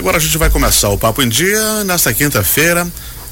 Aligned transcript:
Agora 0.00 0.16
a 0.16 0.20
gente 0.20 0.38
vai 0.38 0.48
começar 0.48 0.88
o 0.88 0.96
Papo 0.96 1.20
em 1.20 1.28
Dia. 1.28 1.84
Nesta 1.84 2.14
quinta-feira 2.14 2.88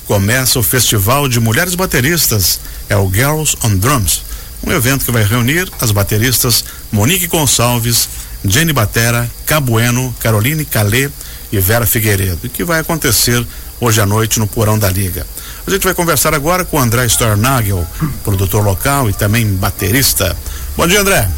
começa 0.06 0.58
o 0.58 0.62
Festival 0.62 1.26
de 1.26 1.40
Mulheres 1.40 1.74
Bateristas, 1.74 2.60
é 2.90 2.96
o 2.96 3.10
Girls 3.10 3.56
on 3.64 3.74
Drums. 3.78 4.22
Um 4.62 4.70
evento 4.70 5.02
que 5.02 5.10
vai 5.10 5.24
reunir 5.24 5.66
as 5.80 5.92
bateristas 5.92 6.62
Monique 6.92 7.26
Gonçalves, 7.26 8.06
Jenny 8.44 8.74
Batera, 8.74 9.30
Cabueno, 9.46 10.14
Caroline 10.20 10.62
Calê 10.66 11.08
e 11.50 11.58
Vera 11.58 11.86
Figueiredo, 11.86 12.40
e 12.44 12.50
que 12.50 12.64
vai 12.64 12.80
acontecer 12.80 13.42
hoje 13.80 14.02
à 14.02 14.04
noite 14.04 14.38
no 14.38 14.46
Porão 14.46 14.78
da 14.78 14.90
Liga. 14.90 15.26
A 15.66 15.70
gente 15.70 15.84
vai 15.84 15.94
conversar 15.94 16.34
agora 16.34 16.66
com 16.66 16.78
André 16.78 17.06
Stornagel, 17.06 17.86
produtor 18.22 18.62
local 18.62 19.08
e 19.08 19.14
também 19.14 19.46
baterista. 19.54 20.36
Bom 20.76 20.86
dia, 20.86 21.00
André. 21.00 21.30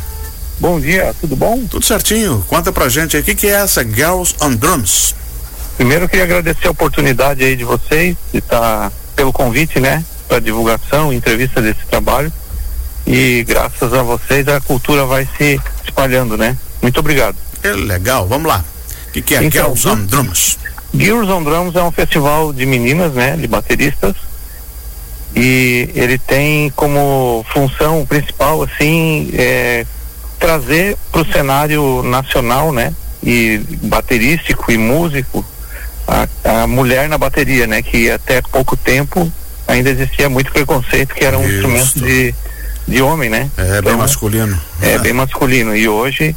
Bom 0.58 0.80
dia, 0.80 1.14
tudo 1.20 1.36
bom? 1.36 1.64
Tudo 1.70 1.86
certinho. 1.86 2.44
Conta 2.48 2.72
pra 2.72 2.88
gente 2.88 3.16
aí, 3.16 3.22
o 3.22 3.24
que, 3.24 3.36
que 3.36 3.46
é 3.46 3.52
essa 3.52 3.84
Girls 3.84 4.34
on 4.40 4.56
Drums? 4.56 5.19
Primeiro 5.80 6.04
eu 6.04 6.08
queria 6.10 6.26
agradecer 6.26 6.68
a 6.68 6.72
oportunidade 6.72 7.42
aí 7.42 7.56
de 7.56 7.64
vocês, 7.64 8.14
de 8.30 8.38
estar 8.40 8.60
tá, 8.60 8.92
pelo 9.16 9.32
convite, 9.32 9.80
né, 9.80 10.04
para 10.28 10.38
divulgação, 10.38 11.10
entrevista 11.10 11.62
desse 11.62 11.86
trabalho. 11.88 12.30
E 13.06 13.42
graças 13.48 13.94
a 13.94 14.02
vocês 14.02 14.46
a 14.46 14.60
cultura 14.60 15.06
vai 15.06 15.26
se 15.38 15.58
espalhando, 15.82 16.36
né? 16.36 16.54
Muito 16.82 17.00
obrigado. 17.00 17.34
É 17.62 17.72
legal, 17.72 18.28
vamos 18.28 18.46
lá. 18.46 18.62
O 19.08 19.12
que, 19.12 19.22
que 19.22 19.34
é 19.34 19.42
então, 19.42 19.74
Girls 19.74 19.88
on 19.88 20.04
Drums? 20.04 20.58
Girls 20.92 21.32
on 21.32 21.42
Drums 21.42 21.74
é 21.74 21.82
um 21.82 21.90
festival 21.90 22.52
de 22.52 22.66
meninas, 22.66 23.14
né, 23.14 23.34
de 23.38 23.46
bateristas. 23.46 24.14
E 25.34 25.88
ele 25.94 26.18
tem 26.18 26.68
como 26.76 27.42
função 27.54 28.04
principal, 28.04 28.62
assim, 28.62 29.30
é, 29.32 29.86
trazer 30.38 30.98
para 31.10 31.22
o 31.22 31.32
cenário 31.32 32.02
nacional, 32.02 32.70
né, 32.70 32.92
e 33.22 33.62
baterístico 33.80 34.70
e 34.70 34.76
músico, 34.76 35.42
a, 36.10 36.62
a, 36.62 36.66
mulher 36.66 37.08
na 37.08 37.16
bateria, 37.16 37.66
né, 37.66 37.80
que 37.82 38.10
até 38.10 38.42
pouco 38.42 38.76
tempo 38.76 39.32
ainda 39.66 39.90
existia 39.90 40.28
muito 40.28 40.50
preconceito 40.50 41.14
que 41.14 41.24
era 41.24 41.38
um 41.38 41.44
Isso. 41.44 41.54
instrumento 41.54 42.00
de, 42.00 42.34
de 42.88 43.00
homem, 43.00 43.30
né? 43.30 43.48
É 43.56 43.62
então, 43.78 43.82
bem 43.82 43.96
masculino. 43.96 44.60
É, 44.82 44.92
é, 44.92 44.98
bem 44.98 45.12
masculino 45.12 45.76
e 45.76 45.88
hoje 45.88 46.34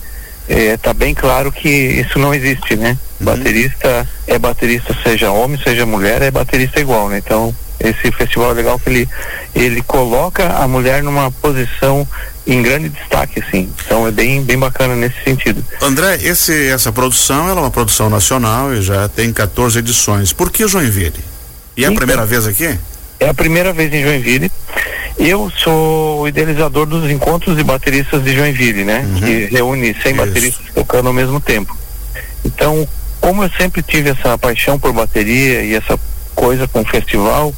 está 0.48 0.92
é, 0.92 0.94
bem 0.94 1.16
claro 1.16 1.52
que 1.52 1.70
isso 1.70 2.20
não 2.20 2.34
existe, 2.34 2.76
né? 2.76 2.98
Uhum. 3.20 3.26
Baterista 3.26 4.08
é 4.28 4.38
baterista, 4.38 4.96
seja 5.02 5.32
homem, 5.32 5.60
seja 5.64 5.86
mulher, 5.86 6.22
é 6.22 6.30
baterista 6.30 6.80
igual, 6.80 7.10
né? 7.10 7.18
Então 7.18 7.56
esse 7.80 8.12
festival 8.12 8.52
é 8.52 8.54
legal 8.54 8.80
que 8.80 8.90
ele 8.90 9.10
ele 9.56 9.82
coloca 9.84 10.48
a 10.58 10.68
mulher 10.68 11.04
numa 11.04 11.32
posição 11.32 12.08
em 12.46 12.62
grande 12.62 12.90
destaque, 12.90 13.42
assim. 13.46 13.70
Então 13.86 14.08
é 14.08 14.12
bem, 14.12 14.42
bem 14.44 14.58
bacana 14.58 14.96
nesse 14.96 15.16
sentido. 15.24 15.64
André, 15.82 16.20
esse, 16.22 16.68
essa 16.68 16.92
produção 16.92 17.50
ela 17.50 17.60
é 17.60 17.64
uma 17.64 17.72
produção 17.72 18.10
nacional 18.10 18.74
e 18.74 18.82
já 18.82 19.08
tem 19.08 19.32
14 19.32 19.80
edições. 19.80 20.34
Por 20.34 20.52
que 20.52 20.68
Joinville? 20.68 21.24
E 21.78 21.84
é 21.84 21.88
então, 21.88 21.94
a 21.94 21.98
primeira 21.98 22.26
vez 22.26 22.48
aqui? 22.48 22.78
É 23.20 23.30
a 23.30 23.34
primeira 23.34 23.72
vez 23.72 23.94
em 23.94 24.04
Joinville. 24.04 24.52
Eu 25.18 25.52
sou 25.56 26.22
o 26.22 26.28
idealizador 26.28 26.86
dos 26.86 27.10
encontros 27.10 27.56
de 27.56 27.64
bateristas 27.64 28.24
de 28.24 28.36
Joinville, 28.36 28.84
né? 28.84 29.08
Uhum. 29.08 29.22
Que 29.22 29.46
reúne 29.46 29.96
100 30.02 30.12
Isso. 30.12 30.26
bateristas 30.26 30.66
tocando 30.74 31.08
ao 31.08 31.14
mesmo 31.14 31.40
tempo. 31.40 31.78
Então, 32.44 32.88
como 33.22 33.44
eu 33.44 33.50
sempre 33.58 33.82
tive 33.82 34.10
essa 34.10 34.38
paixão 34.38 34.78
por 34.78 34.92
bateria 34.92 35.62
e 35.62 35.76
essa 35.76 35.98
coisa 36.34 36.68
com 36.68 36.82
o 36.82 36.86
festival, 36.86 37.54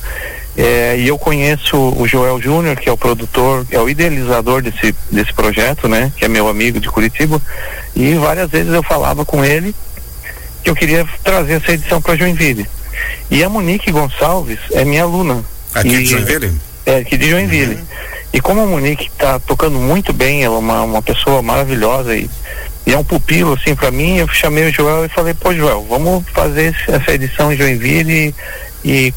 é, 0.58 0.96
e 0.98 1.08
eu 1.08 1.18
conheço 1.18 1.78
o 1.78 2.08
Joel 2.08 2.42
Júnior, 2.42 2.78
que 2.78 2.88
é 2.88 2.92
o 2.92 2.98
produtor, 2.98 3.66
é 3.70 3.80
o 3.80 3.90
idealizador 3.90 4.62
desse, 4.62 4.96
desse 5.12 5.34
projeto, 5.34 5.88
né? 5.88 6.12
Que 6.16 6.26
é 6.26 6.28
meu 6.30 6.48
amigo 6.48 6.80
de 6.80 6.90
Curitiba. 6.90 7.42
E 7.94 8.14
várias 8.14 8.50
vezes 8.50 8.74
eu 8.74 8.82
falava 8.82 9.26
com 9.26 9.44
ele 9.44 9.76
que 10.64 10.70
eu 10.70 10.76
queria 10.76 11.06
trazer 11.24 11.56
essa 11.56 11.74
edição 11.74 12.02
para 12.02 12.16
Joinville. 12.16 12.68
E 13.30 13.44
a 13.44 13.50
Monique 13.50 13.92
Gonçalves 13.92 14.60
é 14.72 14.86
minha 14.86 15.04
aluna. 15.04 15.44
Aqui 15.74 15.90
e, 15.90 16.04
de 16.04 16.06
Joinville? 16.06 16.52
É, 16.86 16.98
aqui 16.98 17.18
de 17.18 17.30
Joinville. 17.30 17.76
Uhum. 17.76 17.86
E 18.32 18.40
como 18.40 18.62
a 18.62 18.66
Monique 18.66 19.08
está 19.08 19.40
tocando 19.40 19.78
muito 19.78 20.14
bem, 20.14 20.44
ela 20.44 20.56
é 20.56 20.60
uma, 20.60 20.82
uma 20.84 21.02
pessoa 21.02 21.42
maravilhosa 21.42 22.16
e, 22.16 22.30
e 22.86 22.94
é 22.94 22.98
um 22.98 23.04
pupilo, 23.04 23.54
assim, 23.54 23.76
para 23.76 23.92
mim, 23.92 24.18
eu 24.18 24.28
chamei 24.30 24.70
o 24.70 24.74
Joel 24.74 25.06
e 25.06 25.10
falei, 25.10 25.34
pô, 25.34 25.54
Joel, 25.54 25.86
vamos 25.90 26.24
fazer 26.34 26.76
essa 26.88 27.14
edição 27.14 27.52
em 27.52 27.58
Joinville 27.58 28.30
e 28.30 28.36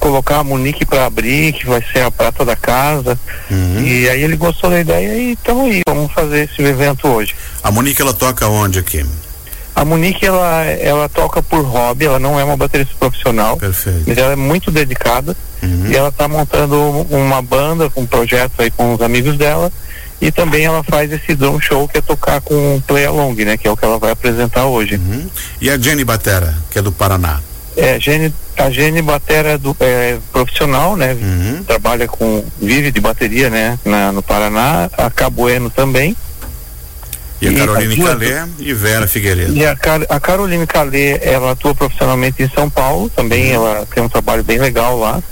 colocar 0.01 0.39
a 0.39 0.45
Monique 0.45 0.85
para 0.85 1.07
abrir, 1.07 1.53
que 1.53 1.67
vai 1.67 1.83
ser 1.93 2.03
a 2.03 2.11
prata 2.11 2.45
da 2.45 2.57
casa. 2.57 3.19
Uhum. 3.51 3.83
E 3.83 4.09
aí 4.09 4.23
ele 4.23 4.37
gostou 4.37 4.71
da 4.71 4.81
ideia 4.81 5.15
e 5.15 5.33
estamos 5.33 5.65
aí, 5.67 5.83
vamos 5.87 6.13
fazer 6.13 6.49
esse 6.51 6.63
evento 6.63 7.09
hoje. 7.09 7.35
A 7.63 7.71
Monique 7.71 8.01
ela 8.01 8.15
toca 8.15 8.49
onde 8.49 8.79
aqui? 8.79 9.05
A 9.75 9.85
Monique 9.85 10.27
ela, 10.27 10.65
ela 10.65 11.09
toca 11.09 11.43
por 11.43 11.63
hobby, 11.65 12.07
ela 12.07 12.19
não 12.19 12.39
é 12.39 12.43
uma 12.43 12.57
baterista 12.57 12.95
profissional, 12.99 13.57
Perfeito. 13.57 14.05
mas 14.07 14.19
ela 14.19 14.33
é 14.33 14.37
muito 14.37 14.73
dedicada 14.73 15.37
uhum. 15.63 15.87
e 15.89 15.95
ela 15.95 16.09
está 16.09 16.27
montando 16.27 17.07
uma 17.11 17.41
banda, 17.41 17.89
um 17.95 18.05
projeto 18.05 18.53
aí 18.59 18.71
com 18.71 18.95
os 18.95 19.01
amigos 19.01 19.37
dela 19.37 19.71
e 20.21 20.33
também 20.33 20.65
ela 20.65 20.83
faz 20.83 21.13
esse 21.13 21.35
drum 21.35 21.61
show 21.61 21.87
que 21.87 21.99
é 21.99 22.01
tocar 22.01 22.41
com 22.41 22.83
play 22.87 23.07
along, 23.07 23.37
né, 23.45 23.57
que 23.57 23.69
é 23.69 23.71
o 23.71 23.77
que 23.77 23.85
ela 23.85 23.99
vai 23.99 24.11
apresentar 24.11 24.67
hoje. 24.67 24.97
Uhum. 24.97 25.29
E 25.61 25.71
a 25.71 25.79
Jenny 25.79 26.05
Batera, 26.05 26.57
que 26.71 26.79
é 26.79 26.83
do 26.83 26.91
Paraná? 26.91 27.41
É, 27.79 27.95
a 27.95 27.99
Gene, 28.01 28.35
a 28.57 28.71
Gene 28.71 29.01
Batera 29.01 29.51
é, 29.51 29.59
do, 29.59 29.77
é 29.79 30.19
profissional, 30.33 30.97
né? 30.97 31.13
Uhum. 31.13 31.63
Trabalha 31.63 32.09
com, 32.09 32.45
vive 32.61 32.91
de 32.91 33.01
bateria, 33.01 33.49
né? 33.49 33.79
Na, 33.85 34.11
no 34.11 34.21
Paraná, 34.21 34.91
a 34.99 35.09
Cabueno 35.09 35.71
também. 35.71 36.17
E 37.41 37.47
a 37.47 37.55
Caroline 37.55 37.95
e, 37.95 38.03
Calê 38.03 38.35
e 38.59 38.75
Vera 38.75 39.07
Figueiredo. 39.07 39.53
E 39.53 39.65
a, 39.65 39.77
Car, 39.77 40.01
a 40.09 40.19
Caroline 40.19 40.67
Calê, 40.67 41.21
ela 41.23 41.53
atua 41.53 41.73
profissionalmente 41.73 42.43
em 42.43 42.49
São 42.49 42.69
Paulo, 42.69 43.09
também 43.11 43.57
uhum. 43.57 43.65
ela 43.65 43.87
tem 43.87 44.03
um 44.03 44.09
trabalho 44.09 44.43
bem 44.43 44.59
legal 44.59 44.99
lá. 44.99 45.23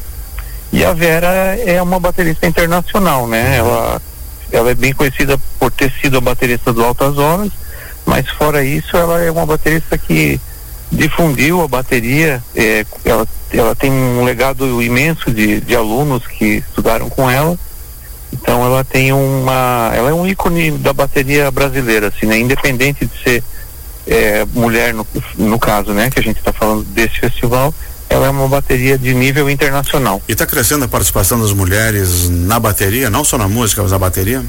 E 0.72 0.84
a 0.84 0.92
Vera 0.92 1.26
é 1.66 1.82
uma 1.82 1.98
baterista 1.98 2.46
internacional, 2.46 3.26
né? 3.26 3.60
Uhum. 3.60 3.66
Ela, 3.66 4.02
ela 4.52 4.70
é 4.70 4.74
bem 4.74 4.92
conhecida 4.92 5.36
por 5.58 5.72
ter 5.72 5.90
sido 6.00 6.18
a 6.18 6.20
baterista 6.20 6.72
do 6.72 6.84
Altas 6.84 7.18
Horas, 7.18 7.50
mas 8.04 8.28
fora 8.28 8.62
isso, 8.62 8.96
ela 8.96 9.20
é 9.20 9.32
uma 9.32 9.44
baterista 9.44 9.98
que 9.98 10.40
difundiu 10.90 11.62
a 11.62 11.68
bateria. 11.68 12.42
É, 12.54 12.84
ela, 13.04 13.26
ela 13.50 13.74
tem 13.74 13.90
um 13.90 14.24
legado 14.24 14.82
imenso 14.82 15.30
de, 15.30 15.60
de 15.60 15.74
alunos 15.74 16.26
que 16.26 16.62
estudaram 16.68 17.08
com 17.08 17.30
ela. 17.30 17.58
Então 18.32 18.64
ela 18.64 18.84
tem 18.84 19.12
uma, 19.12 19.90
ela 19.94 20.10
é 20.10 20.14
um 20.14 20.26
ícone 20.26 20.72
da 20.72 20.92
bateria 20.92 21.50
brasileira, 21.50 22.08
assim, 22.08 22.26
né? 22.26 22.38
Independente 22.38 23.06
de 23.06 23.22
ser 23.22 23.42
é, 24.06 24.44
mulher 24.52 24.92
no, 24.92 25.06
no 25.36 25.58
caso, 25.58 25.92
né? 25.92 26.10
Que 26.10 26.20
a 26.20 26.22
gente 26.22 26.38
está 26.38 26.52
falando 26.52 26.84
desse 26.84 27.18
festival, 27.20 27.72
ela 28.08 28.26
é 28.26 28.30
uma 28.30 28.48
bateria 28.48 28.98
de 28.98 29.14
nível 29.14 29.48
internacional. 29.48 30.22
E 30.28 30.32
está 30.32 30.46
crescendo 30.46 30.84
a 30.84 30.88
participação 30.88 31.40
das 31.40 31.52
mulheres 31.52 32.28
na 32.28 32.58
bateria, 32.60 33.10
não 33.10 33.24
só 33.24 33.38
na 33.38 33.48
música, 33.48 33.82
mas 33.82 33.92
na 33.92 33.98
bateria? 33.98 34.44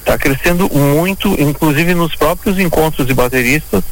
Está 0.00 0.18
crescendo 0.18 0.68
muito, 0.74 1.28
inclusive 1.40 1.94
nos 1.94 2.14
próprios 2.16 2.58
encontros 2.58 3.06
de 3.06 3.14
bateristas 3.14 3.84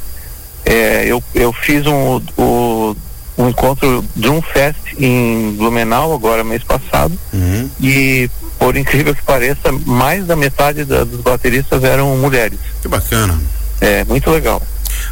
é, 0.69 1.07
eu, 1.07 1.23
eu 1.35 1.51
fiz 1.51 1.87
um, 1.87 2.21
o, 2.37 2.95
um 3.39 3.49
encontro 3.49 4.05
Drum 4.15 4.43
Fest 4.43 4.77
em 4.99 5.55
Blumenau 5.57 6.13
agora 6.13 6.45
mês 6.45 6.63
passado 6.63 7.19
uhum. 7.33 7.71
e 7.81 8.29
por 8.59 8.77
incrível 8.77 9.15
que 9.15 9.23
pareça 9.23 9.73
mais 9.87 10.27
da 10.27 10.37
metade 10.37 10.85
da, 10.85 11.05
dos 11.05 11.23
bateristas 11.23 11.83
eram 11.85 12.15
mulheres. 12.19 12.59
Que 12.83 12.89
bacana. 12.89 13.41
É 13.81 14.05
muito 14.05 14.31
legal. 14.31 14.61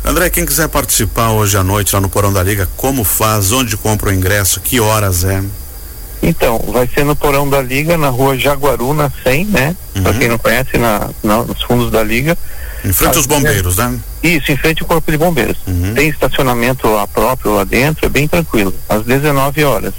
André, 0.05 0.29
quem 0.29 0.45
quiser 0.45 0.69
participar 0.69 1.31
hoje 1.31 1.57
à 1.57 1.63
noite 1.63 1.95
lá 1.95 2.01
no 2.03 2.09
Porão 2.11 2.33
da 2.33 2.43
Liga, 2.43 2.69
como 2.77 3.03
faz? 3.03 3.51
Onde 3.51 3.79
compra 3.79 4.11
o 4.11 4.13
ingresso? 4.13 4.61
Que 4.61 4.79
horas 4.79 5.25
é? 5.25 5.43
Então, 6.23 6.59
vai 6.69 6.87
ser 6.89 7.05
no 7.05 7.17
Porão 7.17 7.49
da 7.49 7.63
Liga, 7.63 7.97
na 7.97 8.09
rua 8.09 8.37
Jaguaruna 8.37 9.11
100, 9.23 9.45
né? 9.47 9.77
Uhum. 9.95 10.03
Pra 10.03 10.15
quem 10.15 10.29
não 10.29 10.39
conhece, 10.39 10.77
na, 10.77 11.09
na, 11.23 11.43
nos 11.45 11.63
fundos 11.63 11.91
da 11.91 12.03
Liga. 12.03 12.37
Em 12.85 12.93
frente 12.93 13.17
aos 13.17 13.27
bombeiros, 13.27 13.77
né? 13.77 13.99
Isso, 14.23 14.53
em 14.53 14.57
frente 14.57 14.83
ao 14.83 14.89
Corpo 14.89 15.11
de 15.11 15.19
Bombeiros. 15.19 15.57
Uhum. 15.67 15.95
Tem 15.95 16.09
estacionamento 16.09 16.89
lá 16.89 17.07
próprio, 17.07 17.55
lá 17.55 17.65
dentro, 17.65 18.07
é 18.07 18.09
bem 18.09 18.29
tranquilo, 18.29 18.75
às 18.89 19.05
19 19.05 19.65
horas. 19.65 19.95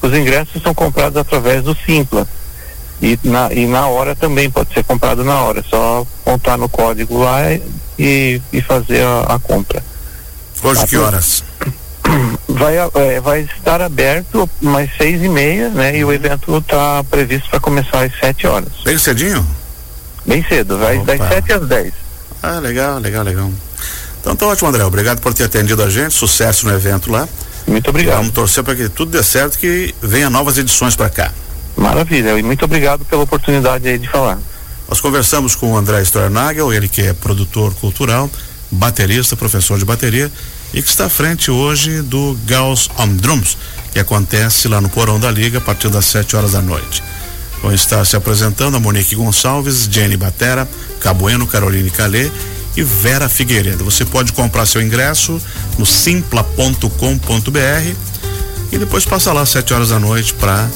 Os 0.00 0.14
ingressos 0.14 0.62
são 0.62 0.74
comprados 0.74 1.16
através 1.16 1.64
do 1.64 1.76
Simpla. 1.86 2.26
E 3.00 3.18
na, 3.22 3.52
e 3.52 3.66
na 3.66 3.86
hora 3.86 4.16
também 4.16 4.50
pode 4.50 4.72
ser 4.74 4.82
comprado 4.82 5.24
na 5.24 5.40
hora, 5.40 5.64
só 5.68 6.04
contar 6.24 6.56
no 6.56 6.68
código 6.68 7.18
lá 7.18 7.42
e, 7.98 8.42
e 8.52 8.60
fazer 8.60 9.02
a, 9.02 9.34
a 9.34 9.38
compra. 9.38 9.82
Hoje 10.62 10.86
que 10.86 10.96
horas? 10.96 11.44
Vai, 12.48 12.76
é, 12.76 13.20
vai 13.20 13.42
estar 13.42 13.82
aberto 13.82 14.48
mais 14.62 14.90
seis 14.96 15.22
e 15.22 15.28
meia, 15.28 15.68
né? 15.68 15.98
E 15.98 16.04
o 16.04 16.10
evento 16.10 16.56
está 16.56 17.04
previsto 17.04 17.50
para 17.50 17.60
começar 17.60 18.02
às 18.02 18.18
sete 18.18 18.46
horas. 18.46 18.72
Bem 18.82 18.96
cedinho? 18.96 19.46
Bem 20.24 20.42
cedo, 20.48 20.78
vai 20.78 20.96
Opa. 20.96 21.16
das 21.16 21.28
sete 21.28 21.52
às 21.52 21.68
dez. 21.68 21.92
Ah, 22.42 22.58
legal, 22.58 22.98
legal, 22.98 23.24
legal. 23.24 23.50
Então 24.20 24.36
tá 24.36 24.46
ótimo, 24.46 24.68
André. 24.68 24.84
Obrigado 24.84 25.20
por 25.20 25.32
ter 25.34 25.44
atendido 25.44 25.82
a 25.82 25.90
gente. 25.90 26.14
Sucesso 26.14 26.66
no 26.66 26.74
evento 26.74 27.10
lá. 27.10 27.28
Muito 27.66 27.88
obrigado. 27.90 28.16
Vamos 28.16 28.32
torcer 28.32 28.64
para 28.64 28.74
que 28.74 28.88
tudo 28.88 29.10
dê 29.10 29.22
certo 29.22 29.58
que 29.58 29.94
venha 30.02 30.30
novas 30.30 30.58
edições 30.58 30.96
para 30.96 31.10
cá. 31.10 31.32
Maravilha. 31.76 32.38
E 32.38 32.42
muito 32.42 32.64
obrigado 32.64 33.04
pela 33.04 33.22
oportunidade 33.22 33.86
aí 33.88 33.98
de 33.98 34.08
falar. 34.08 34.38
Nós 34.88 35.00
conversamos 35.00 35.54
com 35.54 35.72
o 35.72 35.76
André 35.76 36.00
Stornagel, 36.02 36.72
ele 36.72 36.88
que 36.88 37.02
é 37.02 37.12
produtor 37.12 37.74
cultural, 37.74 38.30
baterista, 38.70 39.36
professor 39.36 39.78
de 39.78 39.84
bateria 39.84 40.30
e 40.72 40.82
que 40.82 40.88
está 40.88 41.06
à 41.06 41.08
frente 41.08 41.50
hoje 41.50 42.02
do 42.02 42.36
Girls 42.46 42.88
on 42.98 43.08
Drums, 43.16 43.56
que 43.92 43.98
acontece 43.98 44.68
lá 44.68 44.80
no 44.80 44.88
Porão 44.88 45.20
da 45.20 45.30
Liga 45.30 45.58
a 45.58 45.60
partir 45.60 45.88
das 45.88 46.06
7 46.06 46.36
horas 46.36 46.52
da 46.52 46.62
noite. 46.62 47.02
Vão 47.62 47.72
estar 47.72 48.04
se 48.04 48.16
apresentando 48.16 48.76
a 48.76 48.80
Monique 48.80 49.14
Gonçalves, 49.14 49.88
Jenny 49.90 50.16
Batera, 50.16 50.68
Cabueno, 50.98 51.46
Caroline 51.46 51.90
Calê 51.90 52.30
e 52.76 52.82
Vera 52.82 53.28
Figueiredo. 53.28 53.84
Você 53.84 54.04
pode 54.04 54.32
comprar 54.32 54.66
seu 54.66 54.80
ingresso 54.80 55.40
no 55.78 55.86
simpla.com.br 55.86 56.88
e 58.70 58.78
depois 58.78 59.04
passa 59.04 59.32
lá 59.32 59.42
às 59.42 59.48
7 59.48 59.74
horas 59.74 59.88
da 59.88 59.98
noite 59.98 60.34
para 60.34 60.68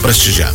prestigiar. 0.00 0.52